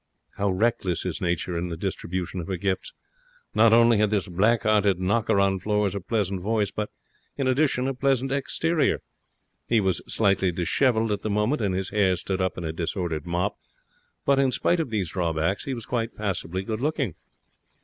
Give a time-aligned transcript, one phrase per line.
[0.37, 2.91] How reckless is Nature in the distribution of her gifts!
[3.53, 6.89] Not only had this black hearted knocker on floors a pleasant voice, but,
[7.37, 9.03] in addition, a pleasing exterior.
[9.67, 13.27] He was slightly dishevelled at the moment, and his hair stood up in a disordered
[13.27, 13.59] mop;
[14.25, 17.13] but in spite of these drawbacks, he was quite passably good looking.